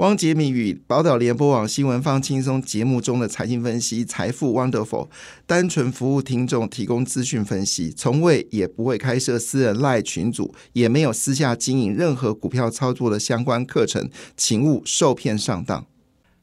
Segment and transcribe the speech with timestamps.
[0.00, 5.10] 汪杰明与宝岛联播网新闻放轻松节目中的财经分析，财富 Wonderful，
[5.46, 14.08] 单纯服务听众，提供资讯分析，从未也不会开设私人赖群组，也没有私下经营任何股票操作的相关课程，
[14.38, 15.84] 请勿受骗上当。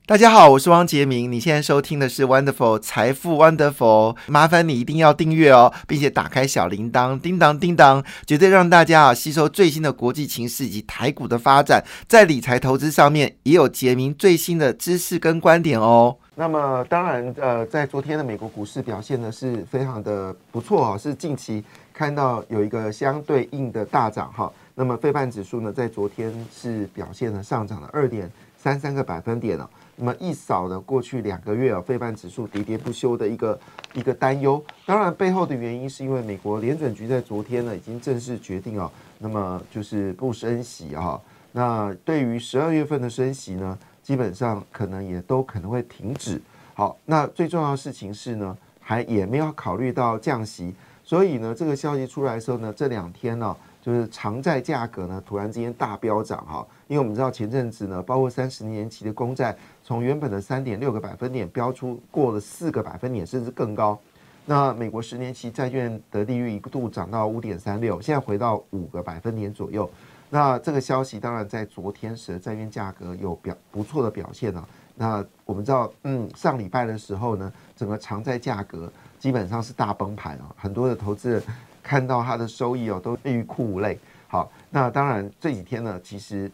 [0.08, 1.30] 大家好，我是汪杰明。
[1.30, 16.16] 你现在收听的是 Wonderful 财富 Wonderful，麻烦你一定要订阅哦，并且打开小铃铛，叮当叮当，绝对让大家啊吸收最新的国际情势以及台股的发展，在理财投资上面也有杰明最新的知识跟观点哦。
[16.36, 21.62] 那么当然，呃，在昨天的美国股市表现呢是非常的不错啊，是近期
[21.94, 24.50] 看到有一个相对应的大涨哈。
[24.74, 29.70] 那么费半指数呢，在昨天是表现了上涨了二点三三个百分点了。
[30.00, 33.60] 那么一扫呢过去两个月啊，费半指数喋喋不休的一个
[33.94, 34.64] 一个担忧。
[34.86, 41.20] 当然，背后的原因是因为美国联准局在昨天呢，已经正式决定啊，那么就是不升息啊。
[41.52, 46.40] 那对于十二月份的升息呢，基本上可能也都可能会停止。
[46.76, 50.76] 好，那最重要的事情是呢，还也没有考虑到降息。
[51.04, 53.58] 所以呢，这个消息出来的时候呢，这两天呢。
[53.88, 63.98] 就是长债价格呢，突然之间大飙涨哈，因为我们知道前阵子呢，包括三十年期的公债，从原本的三点六个百分点飙出过了四个百分点，甚至更高。
[64.44, 69.90] 那美国十年期债券的利率一度涨到五点三六，现在回到五个百分点左右。
[70.30, 74.68] 那这个消息当然在昨天使得债券价格有表不错的表现了。
[74.96, 81.42] 那我们知道，嗯，上礼拜的时候呢，整个长债价格基本上是大崩盘啊，很多的投资人。
[81.88, 83.98] 看到它的收益哦，都欲哭无泪。
[84.28, 86.52] 好，那当然这几天呢，其实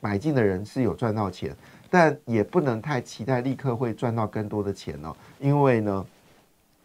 [0.00, 1.54] 买进的人是有赚到钱，
[1.90, 5.14] 但也不能太期待立刻会赚到更多的钱哦。
[5.38, 6.06] 因为呢，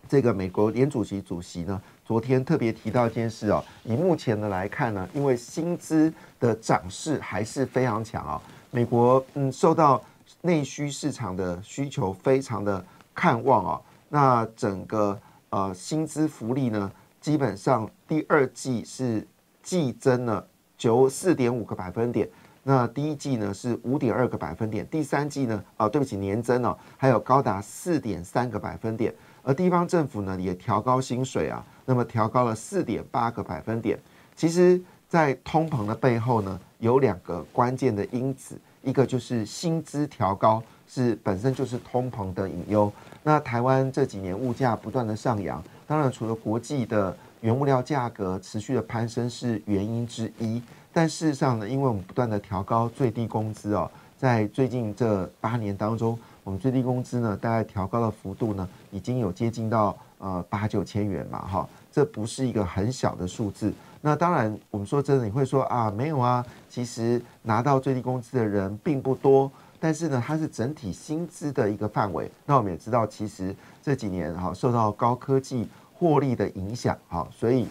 [0.09, 10.03] 这个美国联主席主席呢，昨天特别提到一件事哦，以目前的来看呢，因为薪资的涨势还是非常强哦，美国嗯受到
[10.41, 12.83] 内需市场的需求非常的
[13.15, 15.17] 看望哦，那整个
[15.51, 16.91] 呃薪资福利呢？
[17.27, 19.27] 基本上第二季是
[19.61, 22.25] 季增了九四点五个百分点，
[22.63, 33.99] 那第一季呢是五点二个百分点，第三季呢啊对不起年增哦还有高达四点三个百分点，而地方政府呢也调高薪水啊，那么调高了四点八个百分点。
[34.33, 42.89] 其实，在通膨的背后呢有两个关键的因子，一个就是薪资调高是本身就是通膨的隐忧，
[43.21, 45.61] 那台湾这几年物价不断的上扬。
[45.87, 50.61] 当然，除了国际的原物料价格持续的攀升是原因之一，
[50.91, 63.73] 但事实上呢，因为我们不断的调高最低工资哦，在最近这八年当中，我们最低工资呢，大概调高的幅度呢，已经有接近到呃八九千元嘛，哈，这不是一个很小的数字。
[64.01, 69.49] 那当然，我们说真的，你会说啊，没有啊，其实拿到最低工资的人并不多，
[69.79, 72.29] 但是呢，它是整体薪资的一个范围。
[72.45, 73.55] 那我们也知道，其实。
[73.87, 77.65] 这几年哈受到高科技获利的影响哈，所以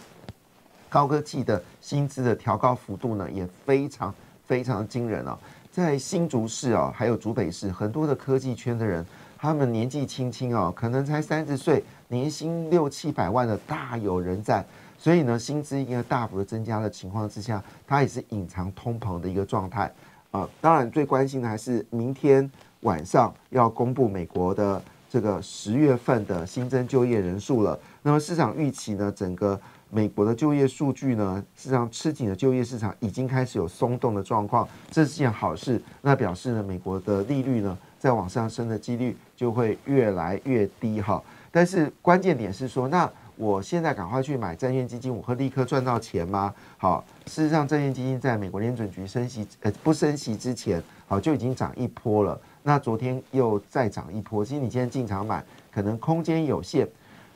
[0.88, 4.14] 高科技的薪资的调高幅度呢也非常
[4.46, 5.38] 非常惊人啊！
[5.70, 9.04] 在新竹市啊，还有竹北市，很多的科技圈的人，
[9.36, 14.64] 他们年纪轻轻啊，可能才三十岁，年薪六七百万的大有人在。
[14.96, 19.92] 所以呢，薪资一个大幅的增加的情况之下，它也是隐藏通膨的一个状态
[20.30, 20.48] 啊。
[20.62, 22.50] 当然，最关心的还是明天
[22.80, 24.82] 晚上要公布美国的。
[25.08, 29.12] 这个十月份的新增就业人数了，那么市场预期呢？
[29.14, 29.58] 整个
[29.90, 35.80] 美国的就业数据呢，实际上吃紧的就业市场已经开始有松动的状况，这是件好事。
[36.02, 41.22] 那表示呢，美国的利率呢，在往上升的几率就会越来越低哈。
[41.52, 46.52] 但是关键点是说，那我现在赶快去买债券基金，我会立刻赚到钱吗？
[46.76, 52.38] 好，事实上，债券基金在美国联准局升息呃不升息之前，好就已经涨一波了。
[52.66, 55.40] 那昨天又再涨一波，其实你今天进场买，
[55.72, 56.84] 可能空间有限。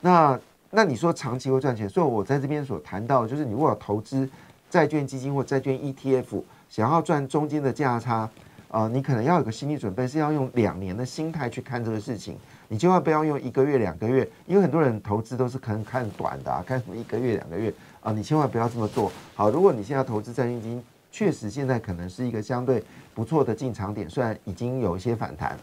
[0.01, 0.37] 那
[0.71, 1.89] 那你说长期会赚钱？
[1.89, 4.29] 所以我在这边所谈到，就是你如果投资
[4.69, 8.29] 债券基金或债券 ETF，想要赚中间的价差，
[8.73, 12.37] 啊，你可能要有个心理准备，是要用两年的心态去看这个事情。
[12.67, 19.13] 你千万不要用一个月、两个月，因为很多人投资都是可能看短的，看什么一个月、两个月啊，你千万不要这么做。
[19.37, 22.83] 好，如果你现在投资债券基金，确实现在可能是一个相对。
[23.13, 25.59] 不错的进场点，虽然已经有一些反弹，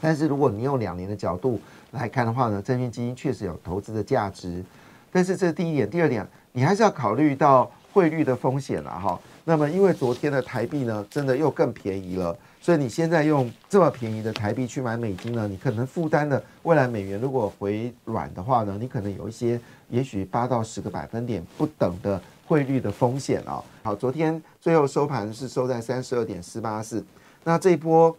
[0.00, 1.60] 但是如果你用两年的角度
[1.90, 4.64] 来看的话呢，证券基金确实有投资的价值。
[5.12, 9.20] 但是这是第一点，第二点，你还是要考虑到汇率的风险了哈。
[9.44, 19.60] 那么因为昨天的台币呢，真的又更便宜了，所以你现在用这么便宜的台币去买美金呢，你可能负担的未来美元如果回软的话呢，你可能有一些，
[19.90, 22.18] 也许八到十个百分点不等的。
[22.54, 27.04] 汇率的风险啊，好，昨天最后收盘是收在三十二点四八四，
[27.42, 28.16] 那这波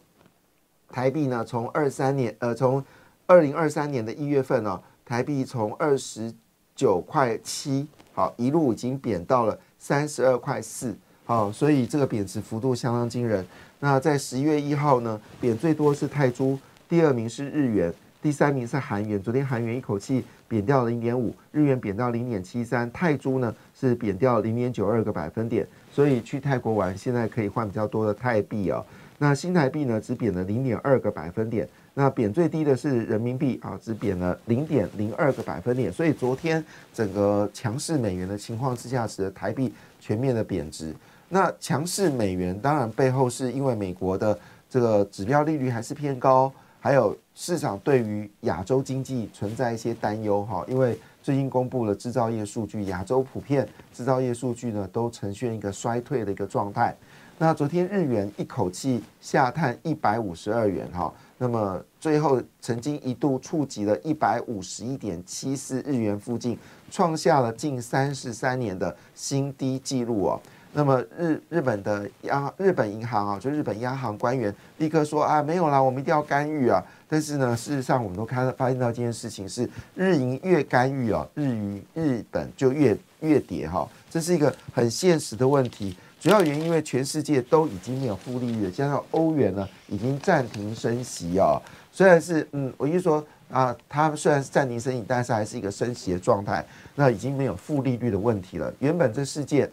[0.89, 2.83] 台币呢，从二三年呃，从
[3.27, 6.33] 二零二三年的一月份呢，台币从二十
[6.75, 10.93] 九块七，好一路已经贬到了三十二块四，
[11.23, 13.47] 好，所以这个贬值幅度相当惊人。
[13.79, 16.59] 那在十一月一号呢，贬最多是泰铢，
[16.89, 17.93] 第二名是日元，
[18.25, 19.21] 第三名是韩元。
[19.21, 25.63] 昨天韩元一口气贬掉了零点五，日元贬到零点七三，泰铢呢是贬掉零点九二个百分点。
[25.91, 28.83] 所以去泰国玩，现在可以换比较多的泰币哦。
[29.19, 31.69] 那新台币呢，只贬了零点二个百分点。
[31.93, 35.93] 那贬最低的是人民币啊，只贬了零点零二个百分点。
[35.93, 40.95] 所以昨天整个强势美元的情况之下，使得台币全面的贬值。
[41.29, 44.35] 那强势美元当然背后是因为美国的
[44.67, 50.65] 这个指标利率还是偏高，还有市场对于亚洲经济存在一些担忧哈。
[50.67, 56.95] 因为最近公布了制造业数据，亚洲普遍制造业数据呢都呈现一个衰退的一个状态。
[57.37, 66.57] 那昨天日元一口气下探一百五十二元哈，那么最后曾经一度触及了一百五十一点七四日元附近，
[66.89, 70.41] 创下了近三十三年的新低纪录哦。
[70.77, 76.83] 那么日日本的央日本银行啊，就日本央行官员立刻说啊，没有啦，我们一定要干预啊。
[77.07, 85.95] 但是呢，事实上我们都看到发现到这件事情是日银越干预啊，日元日本就越越跌哈，这是一个很现实的问题。
[86.19, 91.57] 主要原因因为全世界都已经没有负利率，加上欧元呢已经暂停升息啊。
[91.89, 96.65] 虽然是嗯，我一说啊，它虽然是暂停升息，但是还是一个升息的状态。
[96.95, 98.73] 那已经没有负利率的问题了。
[98.79, 99.69] 原本这世界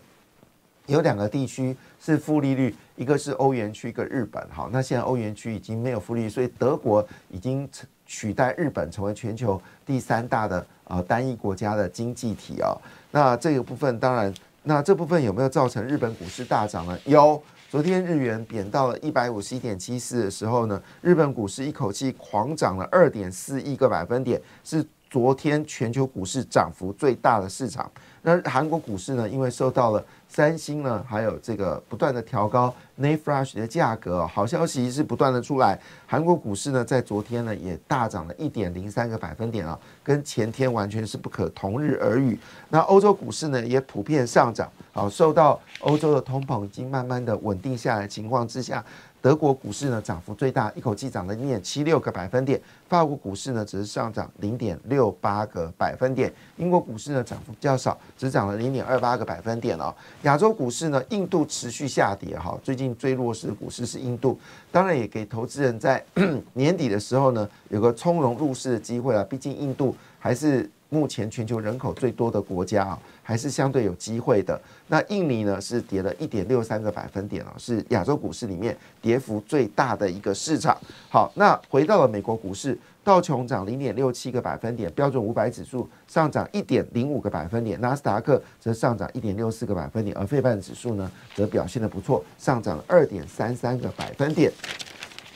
[0.92, 4.46] 有两个地区是负利率，一个是欧元区，一个日本。
[4.50, 7.68] 好，那现在欧元区已经没有负利率，所以德国已经
[8.06, 12.76] 取代日本成为全球第三大的呃单一国家的经济体啊。
[13.10, 14.32] 那这个部分当然。
[14.64, 16.96] 那这部分有没有造成日本股市大涨呢？
[17.04, 27.90] 有，昨天日元贬到了一百五十一点七四的时候呢，日本股市一口气狂涨了二点四亿个百分点，是昨天全球股市涨幅最大的市场。
[28.22, 35.78] 那韩国股市呢，因为受到了三星呢，还有这个不断的调高 n a Flash 的价格，好消息是不断的出来。
[36.06, 42.38] 韩国股市呢，在昨天呢，也大涨了一点零三个百分点啊，跟前天完全是不可同日而语。
[42.70, 48.82] 那欧洲股市呢，也普遍上涨，好，受到欧洲的通膨已经慢慢的稳定下来情况之下。
[49.22, 52.60] 德国股市呢涨幅最大，一口气涨了零点七六个百分点。
[52.88, 56.30] 法国股市呢只是上涨零点六八个百分点。
[56.56, 59.94] 英国股市呢涨幅比较少，只涨了零点二八个百分点哦。
[60.22, 64.36] 亚洲股市呢，印度持续下跌哈，最近最弱势的股市是印度，
[64.72, 66.04] 当然也给投资人在
[66.54, 70.69] 年底的时候呢有个从容入市的机会啊，毕竟印度还是。
[70.92, 74.60] 目前全球人口最多的国家啊，还是相对有机会的。
[74.88, 80.76] 那印尼呢是跌了一点六三个百分点啊，是亚洲股市里面跌幅最大的一个市场。
[81.08, 94.52] 好，那回到了美国股市，道琼涨零点六七个百分点，标准五百指数上涨一点零五个百分点，纳斯达克则上涨一点六四个百分点，而费半指数呢则表现的不错，上涨二点三三个百分点。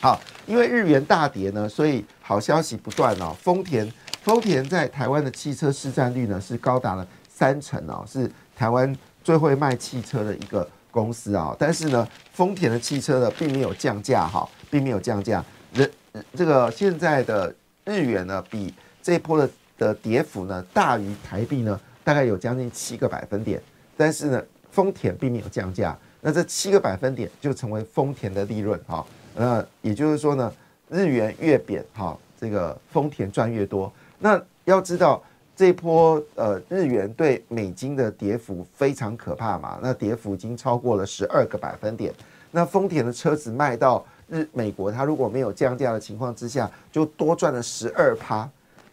[0.00, 3.90] 好，因为日元大跌呢，所以好消息不断哦，丰田。
[4.22, 7.06] 丰田在台湾的汽车市占率呢是高达了
[7.36, 11.54] 三成哦，是台湾最会卖汽车的一个公司啊。
[11.58, 15.44] 但是呢，丰田的汽车呢并没有降价哈，并没有降价。
[15.74, 15.90] 人
[16.34, 23.60] 这个现在的日元呢，比这一波的的跌幅呢大于台币呢，大概有将近七个百分点。
[23.98, 29.04] 但是呢，丰田并没有降价，那这七个百分点就成为丰田的利润哈。
[29.34, 30.50] 那也就是说呢，
[30.88, 33.92] 日元越贬哈，这个丰田赚越多。
[34.18, 35.22] 那要知道
[35.56, 39.80] 这波呃日元对美金的跌幅非常可怕嘛？
[39.82, 42.12] 那跌幅已经超过了十二个百分点。
[42.50, 48.48] 那丰田的车子卖到日美国，它如果没有降价的情况之下，就多赚了十二趴。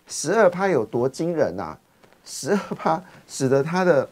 [0.08, 1.78] 十二趴有多惊人啊？
[2.24, 4.10] 十二趴使得它的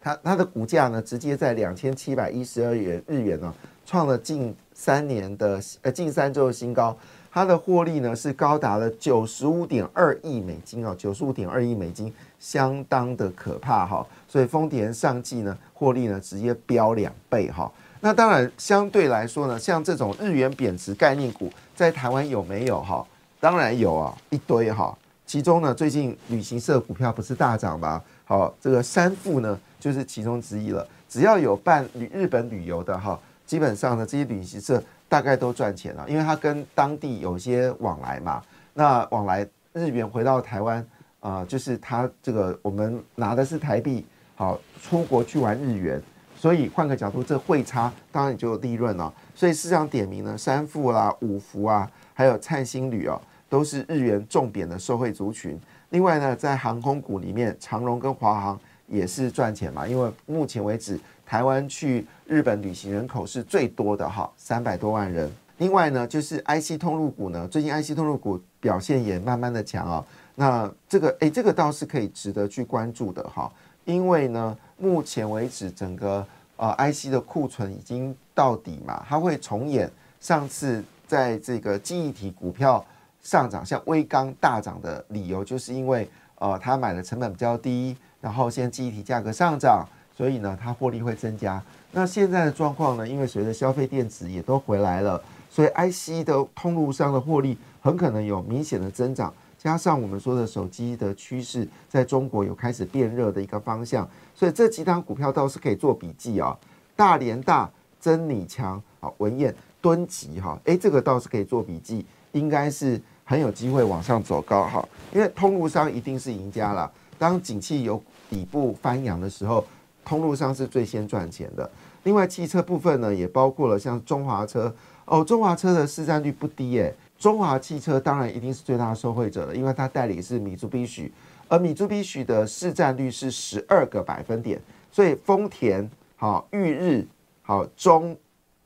[0.00, 3.54] 它它的股价呢，直接在两千七百一十二元日元呢，
[3.84, 6.96] 创了近三年的呃近三周的新高。
[7.34, 14.06] 它的获利呢是高达了九十五点二亿美金哦，九十五点二亿美金，相当的可怕哈。
[14.28, 17.72] 所以丰田上季呢获利呢直接飙两倍哈。
[18.00, 23.02] 那当然相对来说呢，像这种日元贬值概念股在台湾有没有哈？
[23.40, 24.94] 当然有啊，一堆哈。
[25.24, 28.02] 其中呢，最近旅行社股票不是大涨吗？
[28.26, 30.86] 好，这个三富呢就是其中之一了。
[31.08, 34.82] 只要有办旅日本旅游的哈，基本上呢这些旅行社。
[35.12, 38.42] 大概都赚钱了，因为他跟当地有些往来嘛。
[38.72, 40.82] 那往来日元回到台湾
[41.20, 46.02] 啊，就是他这个我们拿的是台币，好出国去玩日元，
[46.34, 49.12] 所以换个角度，这汇差当然就有利润了。
[49.34, 55.60] 所以市场点名呢，三富啦、五福啊，还有灿星旅哦，都是日元重贬的受惠族群。
[55.90, 65.30] 另外呢，在航空股里面，长荣跟华航也是赚钱嘛，因为目前为止，台湾去日本旅行人口是最多的哈，三百多万人。
[65.58, 70.04] 另外呢，就是 IC 通路股呢，最近 IC 通路股表现也慢慢的强啊。
[70.34, 73.52] 那这个诶，这个倒是可以值得去关注的哈，
[73.84, 76.26] 因为呢，目前为止整个
[76.56, 79.88] 呃 IC 的库存已经到底嘛，它会重演
[80.20, 82.84] 上次在这个记忆体股票
[83.20, 91.62] 上涨，像微刚大涨的理由，就是因为呃它买的成本比较低，然后现在记忆体价格上涨，所以呢它获利会增加。
[91.92, 99.32] 那现在的状况呢，因为随着消费电子也都回来了，所以 IC 的通路商的获利很可能有明显的增长。
[99.58, 106.56] 加上我们说的手机的趋势，在中国有开始变热的一个方向，所以这几档股票倒是可以做笔记啊。
[106.96, 114.88] 大连大、真理强、好文彦、敦吉哈，诶，这个倒是可以做笔记，应该是很有机会往上走高哈。
[115.12, 116.90] 因为通路商一定是赢家了。
[117.18, 119.64] 当景气有底部翻扬的时候，
[120.04, 121.70] 通路上是最先赚钱的。
[122.04, 126.94] 另外，汽车部分呢，也包括了像中华车哦，中华车的市占率不低诶。
[127.18, 131.12] 中华汽车当然一定是最大的受惠者了，因为它代理是米珠必许，
[131.46, 137.06] 而米珠必许的市占率是十二个百分点，所以丰田、好裕日、
[137.42, 138.16] 好中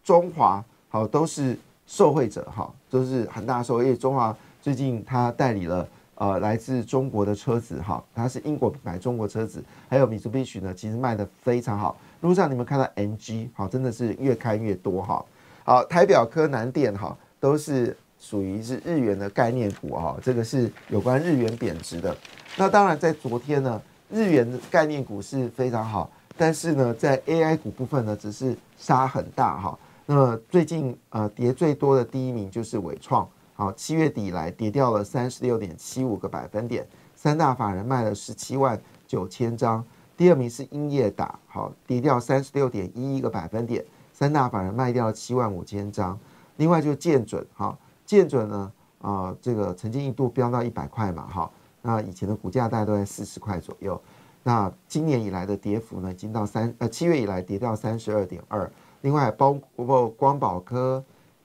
[0.02, 3.84] 中华、好都是受惠者，哈，都是很大受惠。
[3.84, 11.96] 因为中华最近它代理了呃来自中国的车子，哈，它是英国品牌中国车子，还有米珠必须呢，其实卖的非常好。
[12.20, 15.24] 路上你们看到 NG，好，真的是越开越多，哈，
[15.64, 17.96] 好台表科南电，哈，都是。
[18.18, 22.16] 属于是日元的概念股哈，这个是有关日元贬值的。
[22.56, 23.80] 那当然，在昨天呢，
[24.10, 29.78] 日元的概念股是非常好，但是呢，在 AI 股部分呢，只是杀很大哈。
[30.06, 39.82] 那么最近呃跌最多的第一名就是伟创，好，七月底以来跌掉了三十六点七五个百分点，三大法人卖了十七万九千张。
[40.14, 46.18] 第二名是英业达，好，跌掉三十六点一一个百分点，三大法人卖掉了七万五千张。
[46.58, 47.76] 另外就是建准，哈。
[48.04, 51.50] 建准呢，啊，这个曾经一度飙到一百块嘛，哈，
[51.82, 54.00] 那以前的股价大概都在四十块左右，
[54.44, 58.70] 那今年以来的跌幅呢，已经到三，呃，七月以来跌到三十二点二。
[59.00, 61.02] 另外包括光宝科、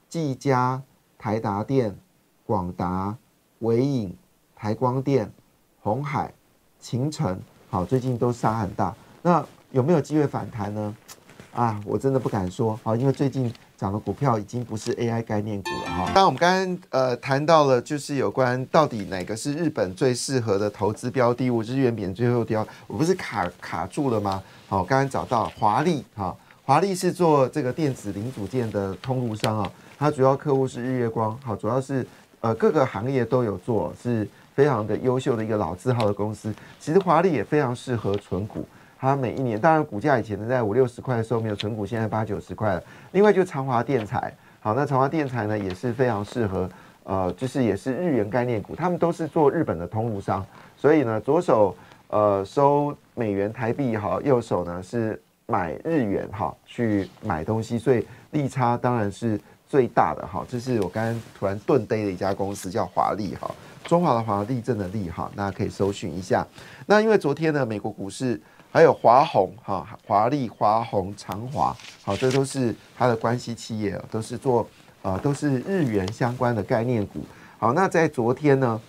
[0.08, 0.80] 技嘉、
[1.22, 1.96] 台达电、
[2.48, 3.16] 广达、
[3.60, 4.12] 伟影、
[4.56, 5.32] 台光电、
[5.80, 6.34] 红海、
[6.80, 8.92] 秦城，好，最近都杀很大。
[9.22, 10.96] 那有没有机会反弹呢？
[11.54, 13.54] 啊，我真的不敢说，好，因为最近。
[13.78, 16.06] 涨的股票已经不是 AI 概念股了哈。
[16.14, 24.44] 当然，我们刚刚呃谈到了，就是有关到底哪个是日本最适合的投资标的物，日元贬最后掉，我不是卡卡住了吗？
[24.68, 32.04] 好，刚刚找到华丽哈，华丽是做这个电子零组件的通路商啊，它主要客户是日月光，好，主要是
[32.40, 36.52] 呃各个行业都有做，是非常的优秀的一个老字号的公司。
[36.80, 38.66] 其实华丽也非常适合存股。
[38.98, 42.84] 它每一年，当然股价以前呢在五六十块的时候没有存股，现在八九十块了。
[43.12, 46.68] 另外就长华电材，好，那长华电材呢也是非常适合，
[47.04, 50.44] 呃，就是也是日元概念股，他们都是做日本的通路商，
[50.76, 51.76] 所以呢左手
[52.08, 59.40] 呃收美元台币好，右手呢是买日元哈去买东西，所以利差当然是
[59.72, 60.46] 最大的哈。
[60.50, 63.50] 这是我刚刚突然顿呆的一家公司叫华丽哈，
[63.86, 66.46] 中华的华丽正的丽哈，大家可以搜寻一下。
[66.86, 68.42] 那因为昨天呢美国股市。
[68.74, 71.76] 还有华宏哈，华丽、华宏、长华，
[72.06, 74.66] 好，这都是它的关系企业，都是做
[75.02, 77.20] 呃，都是日元相关的概念股。
[77.60, 78.80] 好，那在昨天呢，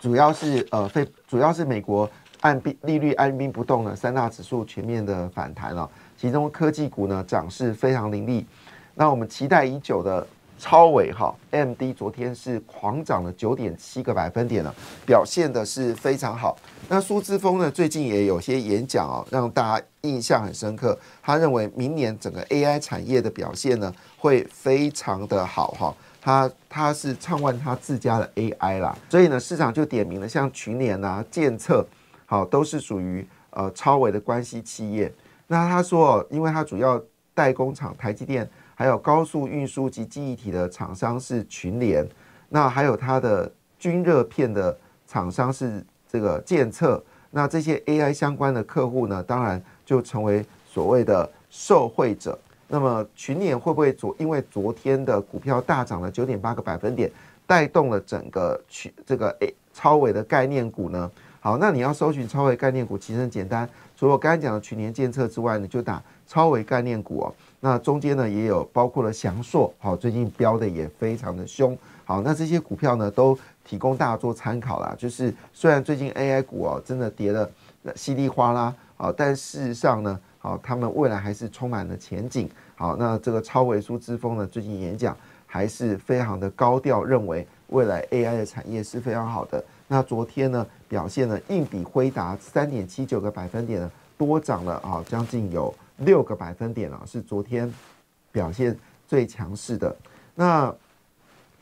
[0.00, 2.10] 主要是呃，非主要是美国
[2.40, 8.46] 按兵利率按兵不动的三大指数全面的反弹了，其中科技股呢涨势非常凌厉。
[9.00, 10.26] 那我们期待已久的。
[10.62, 14.74] 超伟哈，M D 昨天是狂涨了九点七个百分点了，
[15.06, 16.54] 表现的是非常好。
[16.86, 20.98] 那苏之峰呢，最近也有些演讲哦，让大家印象很深刻。
[21.22, 25.96] 他认为明年整个 A I 产业的表现呢，会非常的好哈。
[26.20, 31.82] 他他是畅万他自家的 A I 啦，所以呢，市场就点名了，像群联啊、建策，
[32.26, 35.10] 好，都是属于呃超伟的关系企业。
[35.46, 37.02] 那他说哦，因为他主要
[37.32, 38.46] 代工厂台积电。
[38.80, 42.02] 还有高速运输及记忆体的厂商是群联，
[42.48, 44.74] 那还有它的均热片的
[45.06, 52.38] 厂商是这个建策，那这些 AI 相关的客户呢，当然就成为所谓的受惠者。
[52.68, 57.12] 那么群联会不会昨因为昨天的股票大涨了九点八个百分点，
[57.46, 61.10] 带动了整个群这个 A 超伟的概念股呢？
[61.40, 66.02] 好，那你要搜寻超伟概念股，其实很简单，除了我刚才讲的群联建策之外，你就打。
[66.26, 67.34] 超微概念股哦。
[67.62, 71.76] 那中间呢也有包括了翔硕，好，最近飙的也非常的凶。
[72.06, 74.94] 好，那这些股票呢都提供大家做参考啦。
[74.98, 77.48] 就是虽然最近 AI 股哦真的跌的
[77.94, 82.48] 稀里哗啦，啊，但事实上呢，好，他们未来还是充满了前景。
[82.76, 85.14] 好，那这个超微苏之风呢，最近演讲
[85.46, 89.62] 还是非常的高调，认为未来 AI 的产业是非常好的。
[89.86, 95.72] 那昨天呢表现呢，硬比辉达三点七九个百分点呢多涨了啊，将近有。
[96.00, 97.72] 六个百分点啊，是昨天
[98.30, 98.76] 表现
[99.06, 99.96] 最强势的。
[100.34, 100.74] 那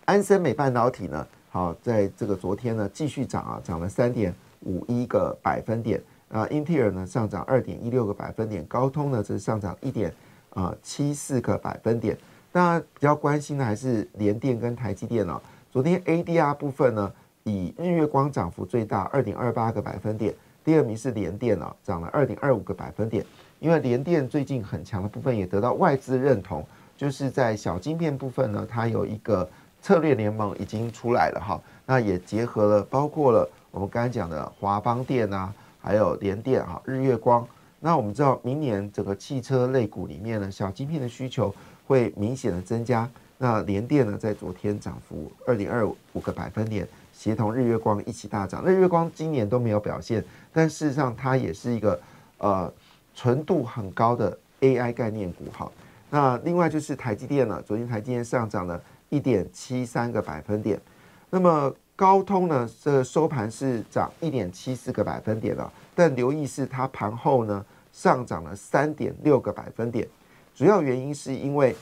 [0.04, 1.26] 安森美半导体呢？
[1.50, 6.02] 好，在这个昨天呢继续涨啊，涨了三点五一个百分点。
[6.30, 10.12] 啊，英特尔呢上涨二点一六个百分点，高通呢则是上涨一点
[10.50, 12.16] 啊七四个百分点。
[12.52, 15.42] 那比较关心的还是联电跟台积电了。
[15.71, 17.12] 昨天 ADR 部分呢，
[17.45, 20.35] 以日月光涨幅最大，二点二八个百分点。
[20.62, 23.25] 第二名是联电啊，涨了二点二五个百分点。
[23.60, 26.64] 因为联电最近很强的部分也得到外资认同，
[26.96, 29.48] 就是在小晶片部分呢，它有一个
[29.82, 31.60] 策略联盟已经出来了哈。
[31.84, 37.44] 那也结合了包括了我们刚才讲的华邦电啊，还有联电哈、日月光。
[37.80, 41.52] 那我们知道明年整个汽车类股里面呢，小晶片的需求
[41.86, 43.08] 会明显的增加。
[43.38, 48.64] 那联电呢，在昨天涨幅二点二五个百分点，协同日月光一起大涨。
[48.64, 52.00] 日月光今年都没有表现，但事实上它也是一个
[52.38, 52.72] 呃。
[53.18, 55.68] 纯度很高的 AI 概念股，哈。
[56.08, 60.80] 那另外就是台积电了，昨天台积电上涨了一点七三个百分点，
[61.28, 70.06] 那么高通呢，这个收盘是涨一点七四个百分点了，但留意是它盘后呢上涨了三点六个百分点，
[70.54, 71.75] 主要原因是因为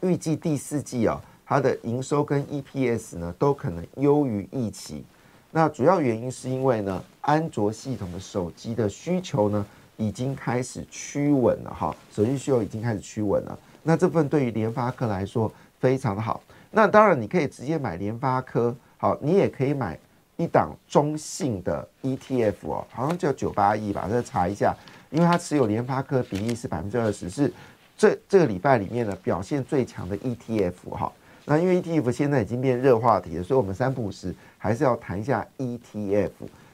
[0.00, 5.04] 预计第四季啊，它的营收跟 EPS 呢都可能优于预期，
[5.52, 9.64] 那主要原因是因为呢，安卓系统的手机的需求呢。
[9.96, 13.58] 已经开始趋稳了哈，手机需求已经开始趋稳了。
[13.82, 16.40] 那这份对于联发科来说非常的好。
[16.70, 19.98] 那当然你可以直接买联发科，好，你也可以买
[20.36, 24.74] 一档中性的 ETF 哦，好像叫九八亿吧，再查一下，
[25.10, 27.52] 因为它持有联发科比例是百分之二十，是
[27.96, 31.12] 这这个礼拜里面呢表现最强的 ETF 哈。
[31.44, 36.30] 那因为 ETF 现在已经变热话题了，所以我们三不五时还是要谈一下 ETF。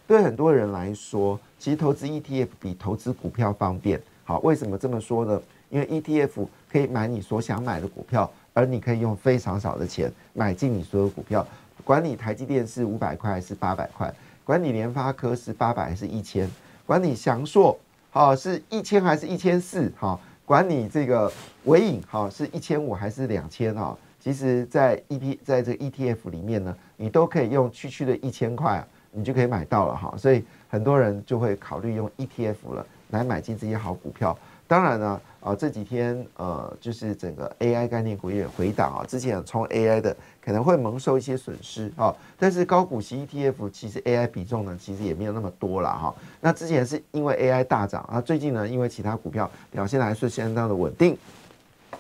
[0.09, 4.01] 对很多人来说，其实投资 ETF 比投资股票方便。
[4.25, 5.43] 好，为什么这么说呢？
[5.69, 11.47] 因为 ETF 可以买你所想买的股票，而你可以用非常少的钱买进你所有股票。
[11.85, 14.11] 管你台积电是五百块还是八百块，
[14.45, 16.51] 管你联发科是八百还是一千，
[16.87, 21.31] 管你翔硕好是一千还是一千四，好，管你这个
[21.65, 23.95] 伟影好是一千五还是两千啊？
[24.19, 28.89] 其实，在 EP 在这 ETF 里面呢，你都可以用区区的一千块啊。
[29.19, 34.37] 你就可以买到了哈，所以很多人就会考虑用 ETF 了来买进这些好股票。
[34.69, 42.15] 当然呢，啊这几天呃就是整个 AI 概念股也回档啊，之前冲 AI 的可能会蒙受一些损失啊。
[42.39, 46.15] 但是高股息 ETF 其实 AI 比重呢其实也没有那么多了哈。
[46.41, 51.17] 那之前是因为 AI 大涨啊，最近呢因为其他股票表现还是相当的稳定。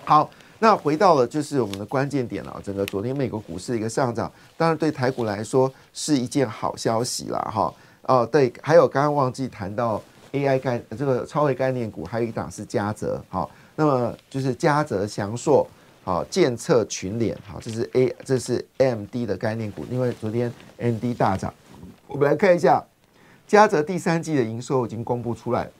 [0.04, 0.30] 好。
[0.60, 7.72] 那回到了就是我们的关键点了，整个昨天美国股市的一个上涨，当然对台股来说是一件好消息了哈。
[8.02, 15.64] 哦，对，还有刚刚忘记谈到 AI 概这个超微概念股，还有一档是嘉泽，好，那么就是嘉泽祥硕，
[16.02, 21.54] 好，建策群联，好，这是 A 这是 MD 的概念股，因为昨天 MD 大涨，
[22.08, 22.84] 我们来看一下
[23.46, 25.70] 嘉泽第三季的营收已经公布出来，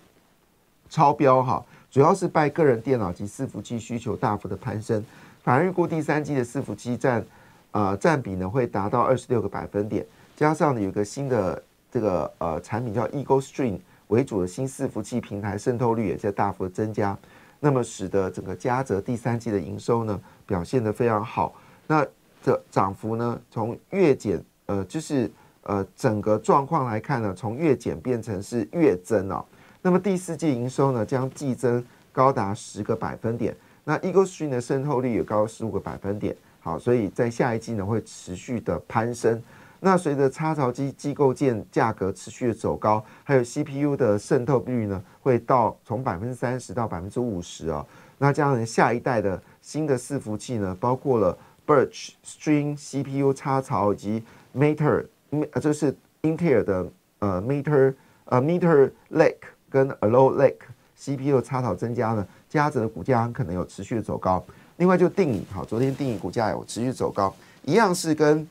[0.88, 1.64] 超标哈。
[1.90, 5.02] 主要是拜个人电脑及伺服器需求大幅的攀升，
[5.42, 7.24] 反而预估第三季的伺服器占，
[7.70, 10.04] 呃占比呢会达到二十六个百分点，
[10.36, 17.16] 加上呢有一个新的这个呃产品叫 Eagle Stream 为主的新伺服器平台渗透率也在大幅的增加，
[17.58, 21.54] 那么使得整个嘉泽第三季的营收呢表现得非常好，
[21.86, 22.06] 那
[22.42, 25.30] 这涨幅呢从月减呃就是
[25.62, 29.42] 呃整个状况来看呢，从月减变成是月增哦。
[29.88, 33.56] 那么第四季营收呢，将季增高达十个百分点。
[33.84, 36.36] 那 Eagle Stream 的渗透率也高十五个百分点。
[36.60, 39.42] 好，所以在下一季呢会持续的攀升。
[39.80, 47.86] 那随着插槽机机构件价格持续的走高，还有 CPU 的渗透率呢会到从百分之三十到百分之五十哦。
[48.18, 51.34] 那这样下一代的新的伺服器呢，包括了
[51.66, 54.22] Birch String CPU 插槽以及
[54.54, 56.86] Meter，呃，这是英特尔的
[57.20, 57.94] 呃 Meter，
[58.26, 59.56] 呃 Meter Lake。
[59.70, 60.58] 跟 Allo Lake
[60.96, 64.44] CPU 插槽增加呢，嘉泽的股价可能有持续的走高。
[64.76, 68.46] 另外就定影，好，昨天定影股价有持续走高，一样是跟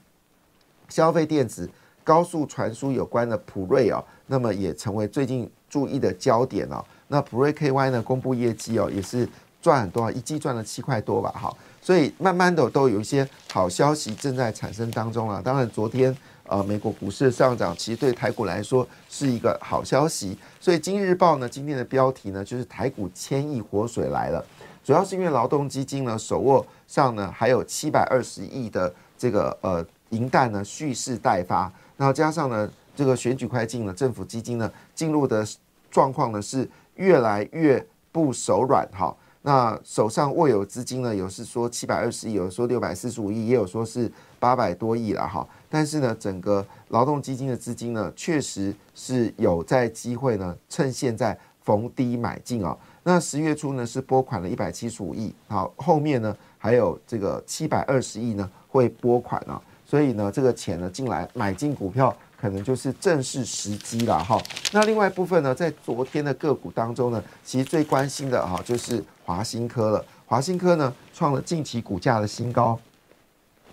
[0.90, 1.70] 消费电子、
[2.04, 6.84] 高速传输有关的普瑞哦，那么也成为最近注意的焦点哦。
[7.08, 9.28] 那普瑞 KY 呢公布业绩哦，也是
[9.62, 11.54] 赚很多，一季赚了七块多吧，哈。
[11.82, 15.42] 所以慢慢的都有一些好消息正在产生当中啊。
[15.42, 16.14] 当然昨天
[16.48, 20.38] 呃美国股市的上涨，其实对台股来说是一个好消息。
[20.60, 24.44] 所以今日报呢今天的标题呢就是台股千亿活水来了，
[24.84, 35.46] 主要是因为劳动基金呢手握上呢还有七百二十亿的这个呃银弹呢蓄势待发，然后加上呢这个选举快进了，政府基金呢进入的
[35.92, 39.16] 状况呢是越来越不手软哈。
[39.48, 41.16] 那手上握有资金呢？
[41.16, 45.48] 有是说七百二十亿，有说六百四十五亿，也有说是八百多亿了哈。
[45.70, 52.78] 但是呢，整个劳动基金的资金呢，确实是有在机会呢，趁现在逢低买进哦。
[53.04, 62.14] 那十月初呢是拨款了一百七十五亿，好，后面呢还有这个七百二十亿呢会拨款啊，所以呢这个钱呢进来买进股票。
[62.40, 64.42] 可能就是正式时机了哈。
[64.72, 70.06] 那另外一部分呢，在昨天的个股当中呢，其实最关心的哈就是华新科了。
[70.26, 72.80] 华新科呢创了近期股价的新高，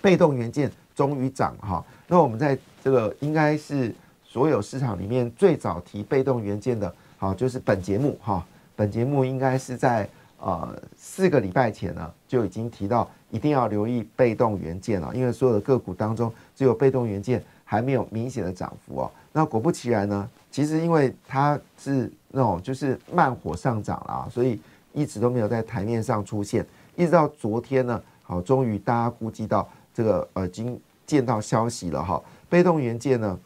[0.01, 1.85] 被动元件终于涨哈。
[2.07, 8.45] 那我们在这个应该是所有市场里面最早提被动元件的，好就是本节目哈。
[8.77, 17.43] 本节目应该是在呃四个礼拜前呢就已经提到，一定要留意被动元件了，因为所有的个股当中只有被动元件。
[17.65, 24.61] 还没有明显的涨幅哦，那果不其然呢，其实因为它是那种就是慢火上涨了，所以
[24.93, 32.23] 一直都没有在台面上出现，一直到昨天呢，好，终于大家估计到这个呃，已经见到消息了哈。
[32.49, 33.39] 被动元件呢，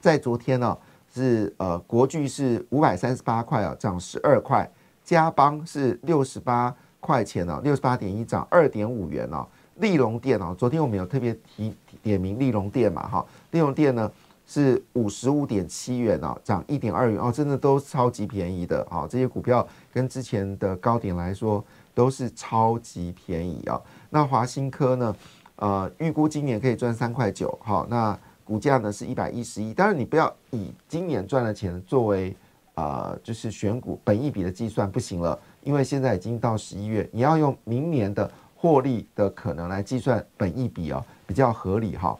[0.00, 0.78] 在昨天呢
[1.12, 4.70] 是呃国巨是五百三十八块啊，涨十二块，
[5.04, 9.46] 嘉邦是六十八块钱呢，六十八点一涨二点五元哦。
[9.76, 14.10] 利隆店哦，昨天我们有特别提点名利隆店嘛，哈，利隆店呢
[14.46, 23.80] 是五十五点七元哦，涨一点二元哦，真的都超级便宜的啊，这些股票跟之前的高点来说都是超级便宜啊。
[24.10, 25.16] 那华新科呢，
[25.56, 32.36] 呃，预估今年可以赚三块九，哈，那股价呢是一百一十一，当然你不要以今年赚的钱作为
[32.74, 38.30] 呃就是选股本一笔的计算不行了，因为现在已经到十一月，你要用明年的。
[38.64, 42.18] 获利的可能来计算本益比哦，比较合理哈。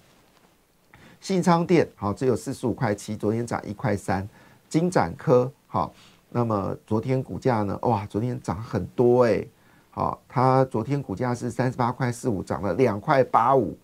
[1.18, 4.28] 信昌店好，只有四十五块七，昨天涨一块三。
[4.68, 5.90] 金展科好，
[6.28, 7.78] 那么昨天股价呢？
[7.80, 9.42] 哇，昨天涨很多哎。
[9.90, 13.78] 好，它昨天股价是三十八块四五，涨了两块八五，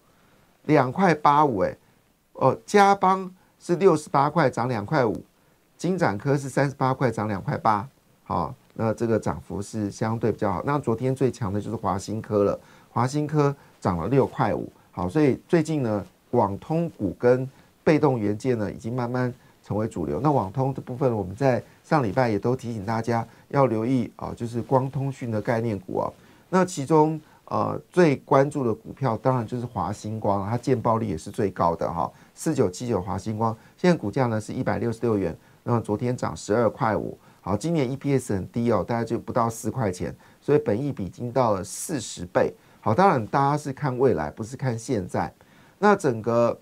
[0.67, 1.75] 两块八五哎。
[2.35, 5.25] 哦，嘉邦是六十八块，涨两块五。
[5.79, 7.89] 金展科是三十八块，涨两块八。
[8.25, 8.55] 好。
[8.83, 10.63] 那这个涨幅是相对比较好。
[10.65, 14.73] 那昨天最强的就是华新科了，华新科涨了六块五。
[14.91, 17.47] 好，所以最近呢，网通股跟
[17.85, 19.31] 被动元件呢，已经慢慢
[19.63, 20.19] 成为主流。
[20.23, 26.11] 那网通的部分，我们在上礼拜也都提醒大家要留意啊，就是光通讯的概念股啊。
[26.49, 37.19] 那其中呃最关注的股票，当然就是华星光，它见报率也是最高的哈，四九七九华星光，现在股价呢是一百六十六元，那么昨天涨十二块五。
[37.43, 42.53] 好，今年 EPS 很低哦，大概就不到四块钱，所以本益比已经到了四十倍。
[42.81, 45.33] 好，当然大家是看未来，不是看现在。
[45.79, 46.59] 那整个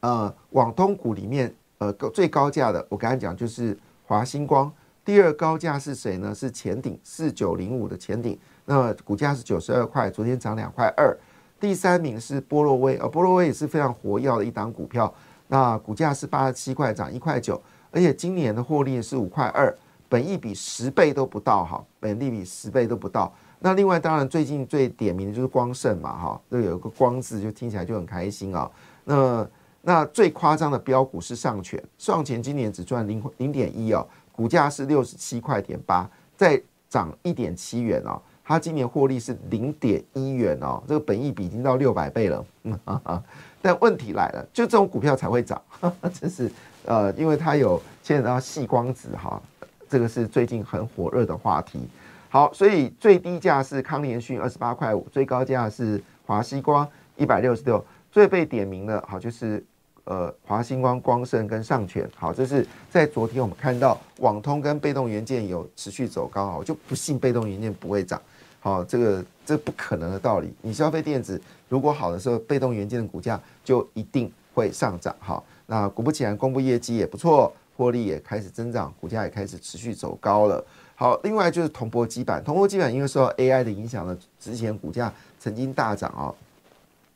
[0.00, 4.72] 呃网通股里面，呃最高价的，我刚才讲就是华星光。
[5.04, 6.34] 第二高价是谁呢？
[6.34, 11.14] 是前顶四九零五的前顶，那股价是九十二块，昨天涨两块二。
[11.60, 15.12] 第三名是波洛威，呃波洛威也是非常活跃的一档股票，
[15.48, 17.60] 那股价是八十七块，涨一块九。
[17.94, 19.72] 而且今年的获利是五块二，
[20.08, 23.32] 本益比十倍都不到哈，本利比十倍都不到。
[23.60, 28.68] 那另外当然最近最点名的就是光盛嘛哈，这有一个光字就听起来就很开心啊。
[29.04, 29.48] 那
[29.80, 42.44] 那最夸张的标股是上权，上权今年只赚零零点一哦，股价是六十七块点八，再涨一点七元哦，它今年获利是零点一元哦，这个本益比已经到六百倍了。
[42.64, 43.22] 嗯啊啊，
[43.62, 45.62] 但问题来了，就这种股票才会涨，
[46.20, 46.50] 真是。
[46.84, 49.40] 呃，因为它有牵扯到细光子哈，
[49.88, 51.80] 这个是最近很火热的话题。
[52.28, 57.84] 好，所以最低价是康联讯二十八块五，最高价是华西光一百六十六。
[58.10, 59.64] 最被点名的，好就是
[60.04, 62.08] 呃华星光、光盛跟上权。
[62.14, 68.20] 好，这是在昨天我们看到网通跟被动元件有持续走高，我就不信被动元件不会涨。
[68.60, 70.52] 好，这个这不可能的道理。
[70.60, 75.14] 你消费电子如果好的时候，被动元件的股价就一定会上涨。
[75.18, 75.44] 好。
[75.66, 80.64] 那果不其然，公布业绩也不错，获利也开始增长，股价也开始持续走高了。
[80.94, 86.34] 好，另外就是铜箔基板，铜箔基板因为受到 AI 的影响呢，之前股价曾经大涨哦，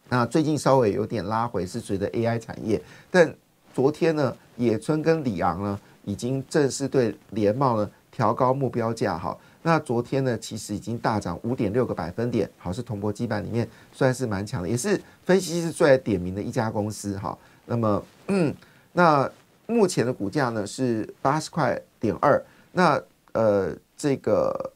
[0.09, 2.81] 那最近稍微有点拉回，是随着 AI 产业。
[3.11, 3.35] 但
[3.75, 7.91] 昨天呢，野村跟里昂呢，已经正式对联茂呢。
[8.11, 9.37] 调高目标价哈。
[9.63, 17.39] 那昨天呢，其实已经大涨五点六个百分点，好是铜箔基板里面算是蛮强的，也是分析师最爱点名的一家公司哈。
[17.67, 18.55] 那么，嗯，
[18.93, 19.31] 那
[19.67, 23.01] 目前的股价呢是八十块点二，那
[23.33, 24.73] 呃这个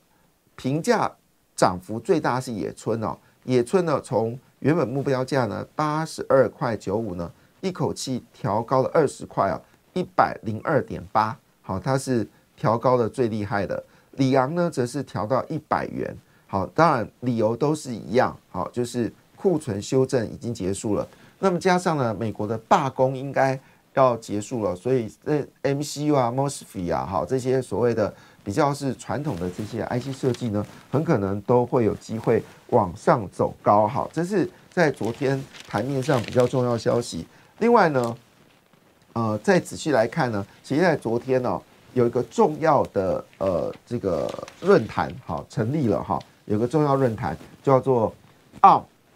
[0.56, 1.10] 评价
[1.54, 9.60] 涨幅最大是野村哦，野村呢从原本目标价呢八十二块九五呢，一口气调高了二十块啊，
[9.94, 13.82] 一百零二点八，好，它是调高的最厉害的。
[14.12, 16.14] 里昂呢，则是调到一百元。
[16.46, 21.08] 好，当然理由都是一样，好，就是库存修正已经结束了。
[21.42, 23.58] 那么加上呢，美国的罢工应该
[23.94, 33.88] 要结束了，所以这 MCU 啊、MOSFET 啊，好，这些所谓的比较是传统的这些 IC 设计呢，很可能都会有机会往上走高。
[33.88, 37.26] 好，这是在昨天盘面上比较重要消息。
[37.58, 38.16] 另外呢，
[39.14, 41.60] 呃，再仔细来看呢，其实在昨天呢。
[41.94, 44.26] 有一个重要的呃这个
[44.62, 48.10] 论坛哈成立了哈，有个重要论坛叫做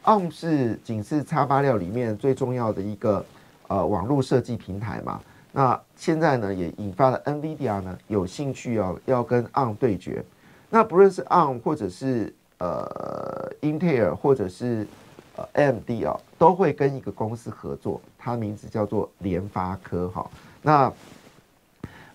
[0.07, 3.25] Arm 是仅是叉八六里面最重要的一个
[3.67, 5.21] 呃网络设计平台嘛。
[5.53, 10.25] 那现在呢也引发了 NVIDIA 呢有兴趣要要跟 ARM 对决。
[10.71, 14.87] 那不论是 ARM 或者是呃英特尔或者是
[15.35, 20.31] 呃 AMD 啊，都会跟一个公司合作，它名字叫做联发科哈。
[20.63, 20.93] 那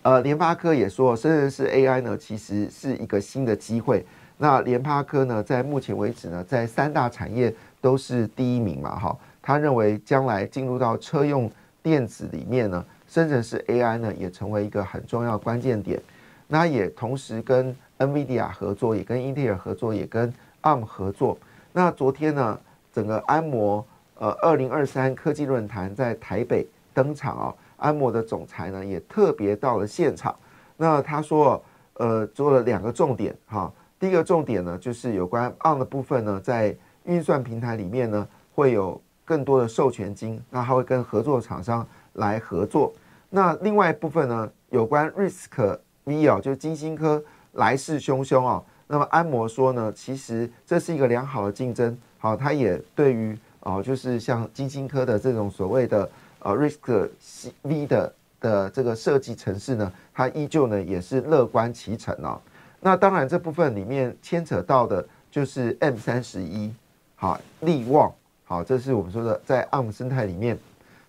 [0.04, 4.04] 呃，联发科也说，生成式 AI 呢，其实是一个新的机会。
[4.38, 9.18] 那联发科呢，在目前为止呢，在三大产业都是第一名嘛，哈。
[9.42, 16.00] 他认为将来进入到车用电子里面呢，深圳市 AI 呢，也成为一个很重要关键点。
[16.48, 21.38] 那也同时跟 NVIDIA 合作，也跟英特尔合作，也跟 ARM 合作。
[21.74, 22.60] 那昨天呢，
[22.94, 23.84] 整个安摩
[24.20, 27.56] 呃二零二三科技论坛在台北登场啊。
[27.78, 30.36] 安摩的总裁呢，也特别到了现场。
[30.78, 31.60] 那他说，
[31.96, 33.74] 呃，做了两个重点哈。
[34.00, 42.94] 第一个重点呢，就是有关 On 的部分呢，在运算平台里面呢，会有更多的授权金，那它会跟合作厂商来合作。
[43.30, 48.64] 那另外一部分呢，有关 Risk V 啊，就是金星科来势汹汹啊。
[48.88, 51.98] 那么安摩说呢，其实这是一个良好的竞争。
[52.18, 56.10] 好，他也对于哦，就是像金星科的这种所谓的。
[56.44, 57.08] 呃，Risk
[57.62, 62.42] V 的的这个设计城市呢，它依旧呢也是乐观其成哦。
[62.80, 66.74] 那当然这部分里面牵扯到的就是 M 三十一，
[67.22, 68.12] 好，力旺，
[68.46, 70.58] 好，这是我们说的在 ARM 生态里面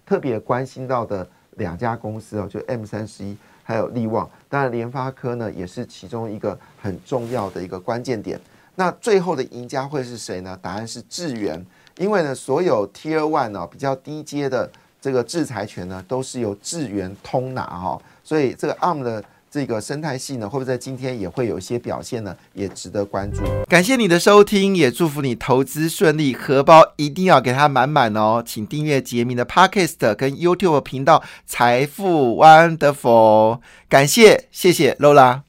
[0.04, 4.28] 特别关心到的两家公司哦，就 M 三十一还有力旺。
[4.46, 8.38] 当然联发科呢也是其中一个很重要的一个关键点。
[8.74, 10.58] 那最后的赢家会是谁呢？
[10.60, 11.64] 答案是智源，
[11.96, 14.70] 因为呢所有 Tier One 呢比较低阶的。
[15.00, 22.34] 这个制裁权呢，都是由智源通拿哈，所以这个 ARM 的这个生态系呢，会不会在今天也会有一些表现呢？
[22.54, 23.42] 也值得关注。
[23.68, 28.42] 感谢你的收听，也祝福你投资顺利，荷包一定要给它满满哦。
[28.44, 33.60] 请订阅杰明的 Podcast 跟 YouTube 频道财富 Wonderful，
[33.90, 35.42] 感谢谢谢 Lola。